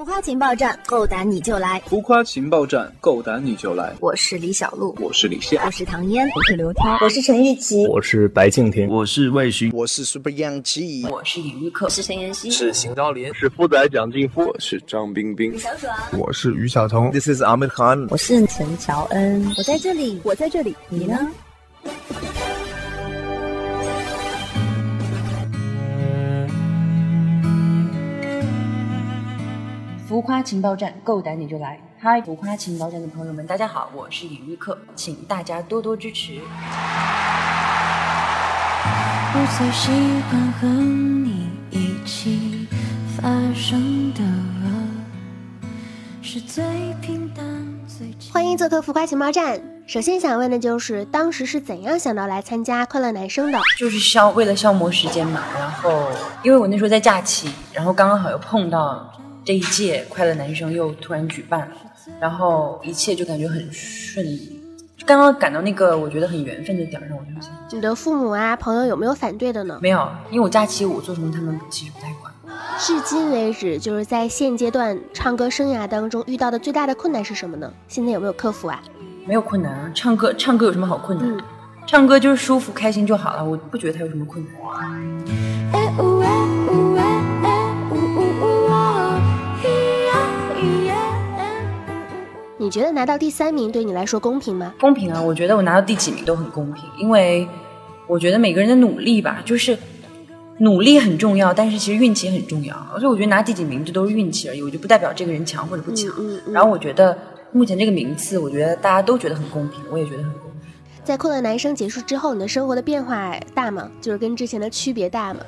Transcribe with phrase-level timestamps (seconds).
[0.00, 1.78] 浮夸情报站，够胆你就来！
[1.80, 3.92] 浮夸情报站，够胆你就来！
[4.00, 21.30] 我是李小璐，我是李现，我是唐嫣，我是刘涛，我是陈玉琪，我是白敬亭，我是魏巡，我是 Super Young 七，我是李玉克，是陈妍希，是邢昭林，是富仔蒋劲夫，我是张冰冰，小爽，我是于晓彤，This is Ahmed Khan，我是陈乔恩，我在这里，我在这里，你呢？
[30.20, 31.80] 浮夸情报站，够胆你就来！
[31.98, 36.42] 嗨，浮夸情报站的朋友们，大家好，我是李玉克，请大家多多支持。
[39.32, 39.90] 我最喜
[40.28, 42.68] 欢和你一起
[43.16, 43.22] 发
[43.54, 44.20] 生的
[46.20, 46.62] 是最
[47.00, 47.42] 平淡、
[47.86, 48.14] 最……
[48.30, 49.58] 欢迎做客浮夸情报站。
[49.86, 53.58] 首先想问的就是，当时是怎样想到来参加快乐男生的？
[53.78, 55.40] 就是消为了消磨时间嘛。
[55.58, 56.08] 然后，
[56.42, 59.10] 因为我那时候在假期，然后刚刚好又碰到。
[59.44, 61.76] 这一届快乐男生又突然举办了，
[62.20, 64.60] 然后一切就感觉很顺利。
[65.06, 67.50] 刚刚赶到那个我觉得很缘分的点上，我就想。
[67.72, 69.78] 你的父母啊朋友有没有反对的呢？
[69.82, 72.30] 没有，因为我假期我做什么他们其实不太管。
[72.78, 77.72] 至今为止，就是在现阶段唱歌生涯当中遇到的最大的困难是什么呢？
[77.88, 78.82] 现在有没有克服啊？
[79.26, 81.44] 没有困难啊，唱歌唱歌有什么好困难？
[81.86, 84.52] 唱歌就是舒服开心就好了，我不觉得它有什么困难。
[92.70, 94.72] 你觉得拿到第三名对你来说公平吗？
[94.78, 97.44] 公平啊，我觉得我拿到第几名都很公平，因为
[98.06, 99.76] 我觉得每个人的努力吧，就是
[100.58, 102.76] 努力很重要，但是其实运气也很重要。
[102.92, 106.14] 所以我觉得拿第几名这都是运气而已，我就不代表这个人强或者不强。
[106.52, 107.18] 然后我觉得
[107.50, 110.70] 目前这个名次，我觉得大家都觉得很公平，我也觉得很公平。
[111.02, 113.90] 在快乐男生结束之后，你的生活的变化大吗？
[114.00, 115.40] 就是跟之前的区别大吗？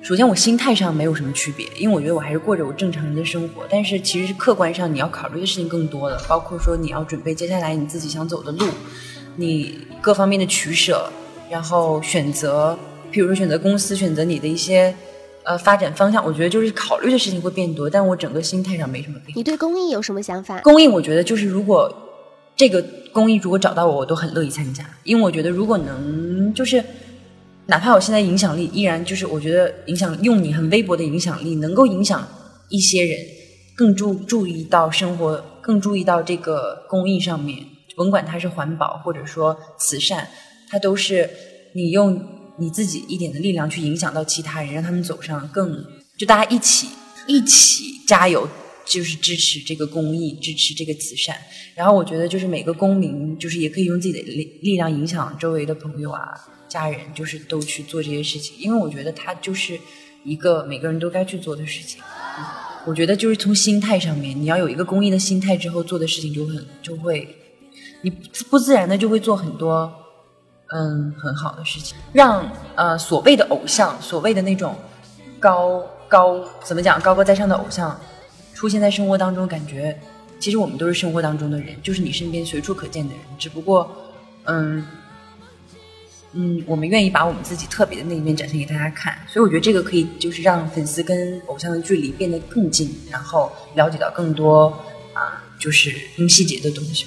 [0.00, 3.66] 首先，我心态上没有什么区别，因为我觉得我还是过着我正常人的生活。
[3.68, 8.64] 但是，其实客观上你要考虑的事情更多了，包括说你要准备接下来你自己想走的路，
[9.36, 11.10] 你各方面的取舍，
[11.50, 12.78] 然后选择，
[13.10, 14.94] 比如说选择公司，选择你的一些
[15.42, 16.24] 呃发展方向。
[16.24, 19.36] 我觉得就是考虑的事情会变多，但我整个心态上没什么变。
[19.36, 20.60] 你对公益有什么想法？
[20.60, 21.92] 公益，我觉得就是如果
[22.56, 26.82] 这个公益如果找到我，我都很乐意参加，因为我觉得如果能就是。
[27.68, 32.26] 哪怕我现在影响力依然就是，我觉得影响用你很微薄的影响力，能够影响
[32.70, 33.20] 一些人
[33.76, 37.58] 更注注意到生活，更注意到这个公益上面，
[37.94, 40.26] 甭管它是环保或者说慈善，
[40.70, 41.28] 它都是
[41.74, 42.18] 你用
[42.56, 45.84] 你自己一点的力量去影响到其他人，让他们走上更
[46.18, 46.88] 就大家一起
[47.26, 48.48] 一起加油，
[48.88, 51.36] 就是支持这个公益，支持这个慈善。
[51.74, 56.20] 然后我觉得就是每个公民就是也可以用自己的力力量影响周围的朋友啊。
[56.68, 59.80] 家人就是都去做这些事情，因为我觉得他就是
[60.22, 61.98] 一个每个人都该去做的事情。
[62.84, 67.26] 我觉得就是从心态上面，你要有一个公益的心态之后做的事情就很就会，
[68.02, 68.10] 你
[68.50, 69.90] 不自然的就会做很多
[70.66, 74.76] 嗯很好的事情，让呃所谓的偶像，所谓的那种
[75.40, 77.98] 高高怎么讲高高在上的偶像
[78.58, 79.96] 出现在生活当中，感觉
[80.40, 83.88] 其实我们都是生活当中的人，就是你身边随处可见的人，只不过
[84.46, 84.84] 嗯。
[86.32, 94.66] 嗯，我们愿意把我们自己特别的那一面展现给大家看，所以我觉得这个可以就是让粉丝跟偶像的距离变得更近，然后了解到更多
[95.14, 97.06] 啊，就是更细节的东西。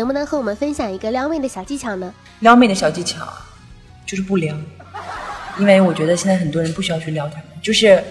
[0.00, 2.14] 能不能和我们分享一个撩妹的小技巧呢？
[2.38, 3.30] 撩妹的小技巧
[4.06, 4.56] 就是不撩。
[5.58, 8.02] 因为我觉得现在很多人不需要去撩他们，就是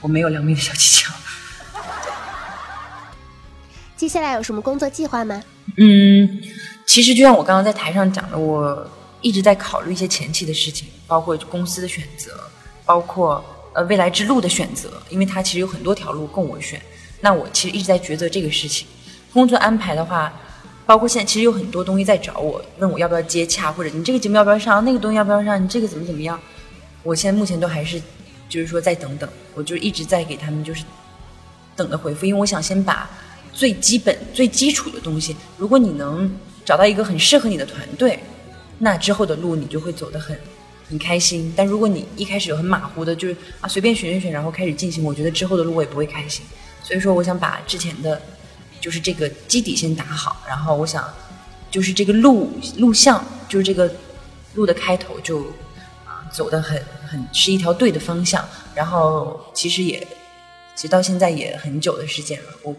[0.00, 1.12] 我没有撩妹的小技巧。
[3.96, 5.42] 接下来有什么工作计划吗？
[5.78, 6.40] 嗯，
[6.86, 8.88] 其实就像我刚刚在台上讲的，我
[9.20, 12.38] 一直在考虑一些前期的事情，包括公司的选择，
[12.84, 16.80] 包括呃未来之路的选择，因为它其实有很多条路供我选。
[17.20, 18.86] 那我其实一直在抉择这个事情。
[19.32, 20.32] 工作安排的话，
[20.86, 26.40] 包括现在其实有很多东西在找我，问我要不要接洽，或者你这个节目要不要上，那个东西要不要上，你这个怎么怎么样。
[27.02, 28.00] 我现在目前都还是，
[28.48, 30.84] 就是说再等等，我就一直在给他们就是
[31.74, 33.10] 等的回复，因为我想先把
[33.52, 36.30] 最基本、最基础的东西，如果你能
[36.64, 38.18] 找到一个很适合你的团队，
[38.78, 40.38] 那之后的路你就会走得很
[40.88, 41.52] 很开心。
[41.56, 46.44] 但如果你一开始有很马虎的，就是啊随便选选选，然后开始进行，我觉得之后的路我也不会开心。
[46.82, 48.20] 所以说，我想把之前的，
[48.86, 51.12] 就是这个基底先打好，然后我想
[51.72, 53.92] 就是这个路路向，就是这个
[54.54, 55.40] 路的开头就
[56.04, 56.22] 啊。
[56.32, 59.98] 走的很很是一条对的方向，然后其实也，
[60.76, 62.46] 其实到现在也很久的时间了。
[62.62, 62.72] 我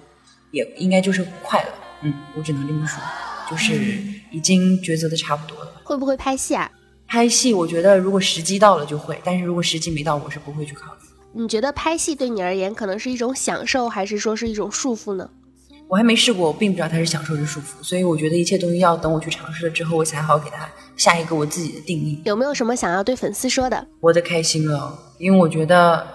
[0.52, 1.70] 也应该就是快了。
[2.04, 3.04] 嗯，我只能这么说，
[3.52, 4.02] 就是
[4.32, 5.82] 已经抉择的差不多了。
[5.84, 6.72] 会不会拍戏啊？
[7.06, 11.02] 拍戏，我觉得如果时机到了就会，但是如果时机没到，我是不会去考虑。
[11.34, 15.30] 你觉得拍戏对你而言可能是一种享受，还是说是一种束缚呢？
[15.88, 22.22] 我还没试过，我并不知道它是享受是束缚，所以我觉得一切东西要等我去尝试了之后，我才好给它下一个我自己的定义。
[22.26, 23.88] 有没有什么想要对粉丝说的？
[24.02, 26.06] 活得开心了，因为我觉得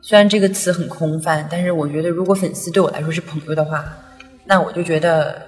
[0.00, 3.84] 虽然这个词很空泛，但是我觉得如果粉丝对我来说是朋友的话，
[4.44, 5.42] 那我就觉得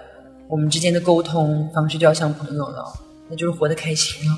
[0.48, 2.84] 我们之间的沟通方式就要像朋友了，
[3.28, 4.36] 那就是活得开心了。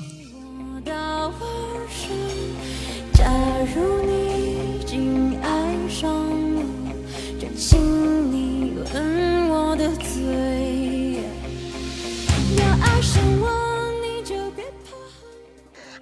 [3.13, 3.31] 假
[3.75, 4.00] 如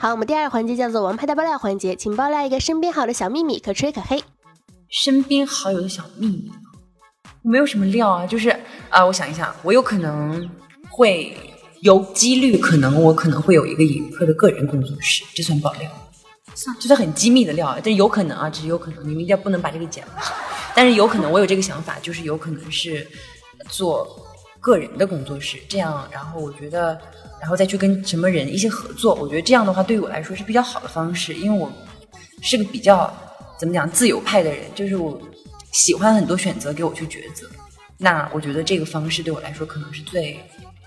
[0.01, 4.23] 好，我们第二个环节叫做“王牌大爆料”环节，请爆料一个身边好的小秘密，可吹可黑。
[4.87, 6.49] 身边好友的小秘密，
[7.43, 8.49] 我没有什么料啊，就是
[8.89, 10.49] 啊、我想一想，我有可能
[10.89, 11.35] 会
[11.81, 15.91] 有几率，可能我可能会有一个影客的个人工作室，这算爆料？
[16.55, 20.13] 算，这是很机密的料，但有可能啊，只是有可能，你们一定不能把这个剪了。
[20.73, 23.05] 但是有可能我有这个想法，就是有可能是
[23.67, 24.07] 做
[24.59, 26.99] 个人的工作室，这样，然后我觉得，
[27.39, 31.71] 然后再去跟什么人一些合作，我觉得这样的话对于我来说是比较好的方式，因为我
[32.41, 33.11] 是个比较
[33.57, 35.19] 怎么讲自由派的人，就是我
[35.71, 37.47] 喜欢很多选择给我去抉择，
[37.97, 40.39] 那我觉得这个方式对我来说可能是最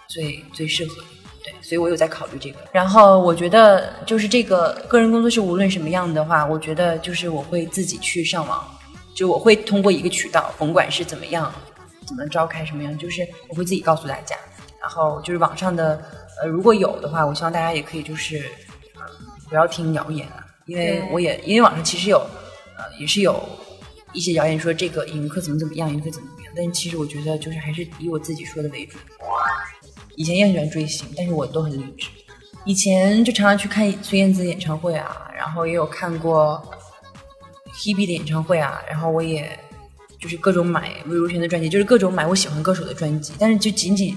[0.08, 1.08] 最最适合的。
[1.44, 2.58] 对，所以我有在考虑这个。
[2.70, 8.64] 然后我觉得就是这个个人工作室，无论什么样的话，我觉得就是我会自己去上网，
[9.12, 11.52] 就我会通过一个渠道，甭管是怎么样，
[12.06, 14.36] 怎么召开什么样，就是我会自己告诉大家。
[14.80, 16.02] 然后就是网上的，
[16.40, 18.38] 呃，如果有的话，我希望大家也可以就是，
[18.96, 19.02] 呃，
[19.48, 22.18] 不要听谣言啊，因为我也因为网上其实有，
[22.76, 23.40] 呃，也是有
[24.12, 28.98] 一些谣言说这个影课怎么怎么样，影课怎么怎么样，但是其实我觉得就是还是以我自己说的为主。
[30.16, 32.08] 以前也很喜欢追星，但是我都很理智。
[32.64, 36.60] 以前就常常去看孙燕姿演唱会啊，然后也有看过
[37.74, 39.58] Hebe 的演唱会啊，然后我也
[40.22, 44.16] 就是各种买魏如萱的专辑，就是各种买我喜欢歌手的专辑，但是就仅仅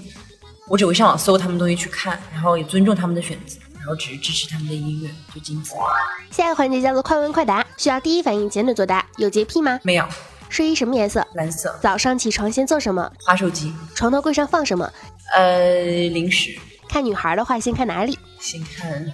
[0.68, 5.74] 我只会上网搜他们东西去看，然后也尊重他们的选择，然后只是支持他们的音乐，就仅此。
[6.30, 9.04] 下一个环节叫做快问快答，需要第一反应简短作答。
[9.18, 9.80] 有洁癖吗？
[9.82, 10.08] 没有
[10.48, 11.26] 睡衣什么颜色？
[11.34, 13.12] 蓝色早上起床先做什么？
[13.24, 14.88] 划手机，床头柜上放什么？
[15.36, 15.74] 呃，
[16.10, 16.56] 零食，
[16.88, 18.20] 看女孩的话，先看哪里？
[18.40, 19.12] 先看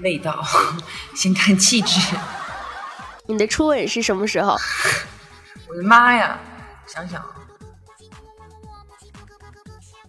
[0.00, 0.42] 味道，
[1.14, 2.00] 先看气质。
[3.26, 4.56] 你的初吻是什么时候？
[5.72, 6.38] 我的妈呀！
[6.86, 7.30] 想想啊，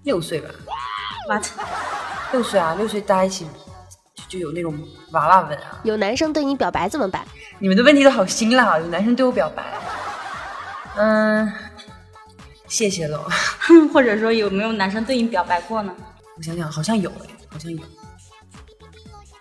[0.03, 0.49] 六岁吧
[1.29, 1.45] ，what？
[2.33, 3.47] 六岁啊，六岁大家一起
[4.13, 4.77] 就就有那种
[5.11, 5.79] 娃娃吻啊。
[5.83, 7.25] 有男生对你表白怎么办？
[7.59, 8.79] 你们的问题都好辛辣啊！
[8.79, 9.63] 有男生对我表白，
[10.97, 11.49] 嗯，
[12.67, 13.25] 谢谢喽。
[13.93, 15.95] 或者说有没有男生对你表白过呢？
[16.35, 17.79] 我想想，好像有哎，好像有，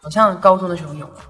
[0.01, 1.21] 好像高中的时候有了，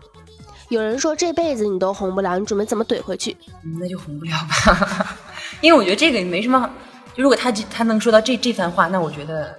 [0.73, 3.37] 有人说这辈子你都红不了，你准备怎么怼回去？
[3.63, 5.19] 嗯，那就红不了吧。
[5.61, 6.71] 因为我觉得这个也没什么，
[7.15, 9.55] 就如果他他能说到这这番话，那我觉得，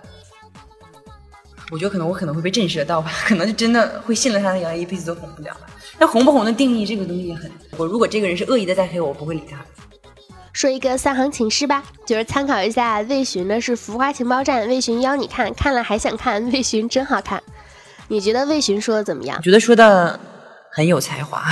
[1.69, 5.67] 我觉得可能我可能会被震慑到吧， 可能就真的会信了他的谣言，一辈子都红不了吧。
[5.99, 9.63] 那红不红的定义，这个东西也很，我如果这个人是恶意的在黑我，我不会理他。
[10.51, 17.41] 说一个三行情诗吧，就是参考一下魏巡的是浮夸情报站，魏巡邀你看，看了还想看，魏巡真好看。
[18.07, 19.41] 你觉得魏巡说的怎么样我？
[19.43, 20.19] 觉得说的
[20.75, 21.43] 很有才华，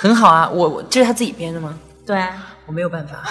[0.00, 0.48] 很好啊。
[0.48, 1.78] 我我这是他自己编的吗？
[2.06, 3.22] 对啊，我没有办法，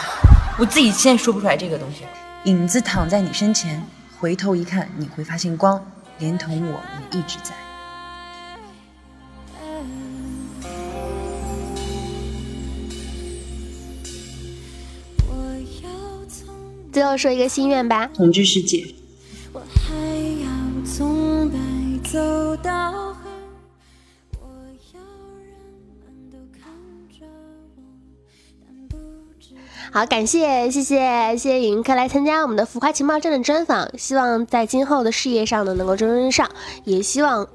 [0.60, 2.03] 我自己现在说不出来这个东西。
[2.44, 3.84] 影子躺在你身前，
[4.20, 5.84] 回头一看，你会发现光，
[6.20, 6.79] 连同我们
[7.10, 7.55] 一直在。
[15.27, 15.34] 我
[15.82, 15.89] 要
[16.29, 16.53] 从，
[16.94, 18.94] 最后说一个心愿吧，统治世界，
[19.51, 19.96] 我还
[20.44, 20.48] 要
[20.86, 21.58] 从白
[22.03, 23.17] 走到
[29.96, 31.00] 好，感谢谢谢
[31.38, 36.50] 谢谢尹客来参加我们的浮夸情报站的专访，希望在今后的事业上呢能够蒸蒸日上，
[36.84, 37.48] 也希望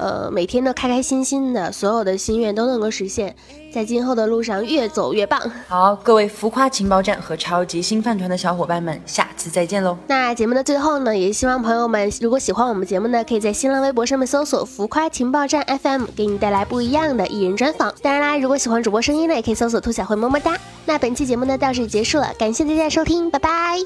[0.00, 3.36] 呃每天都开开心心的，所有的心愿都能够实现，
[3.70, 5.38] 在今后的路上越走越棒。
[5.68, 9.98] 好，各位浮夸情报站和超级新饭团的小伙伴们，下次再见喽！
[10.06, 17.92] 那节目的最后呢，也希望朋友们如果喜欢我们节目呢，可以在新浪微博上面搜索“浮夸情报站 FM”，给你带来不一样的艺人专访。
[18.00, 20.58] 当然啦，如果喜欢主播声音呢，也可以搜索“兔小慧么么哒”。
[20.86, 23.78] 那本期节目呢到这里结束了，感谢大家的收听，拜拜。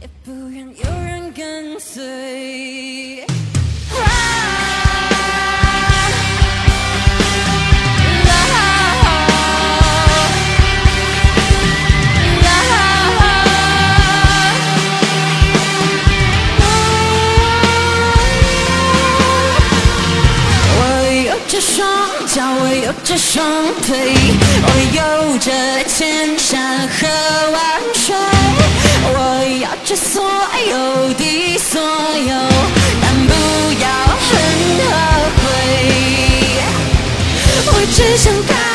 [0.00, 3.25] 也不愿有人跟随。
[22.86, 23.44] 有着双
[23.84, 24.14] 腿，
[24.62, 25.50] 我有着
[25.88, 27.08] 千山和
[27.50, 28.14] 万水，
[29.12, 30.22] 我要这所
[30.70, 32.32] 有的所有，
[33.02, 33.32] 但不
[33.82, 33.88] 要
[34.22, 34.30] 很
[34.86, 34.94] 后
[35.42, 35.44] 悔。
[37.66, 38.65] 我只想看。